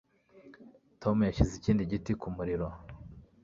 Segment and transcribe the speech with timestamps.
[1.01, 2.67] Tom yashyize ikindi giti ku muriro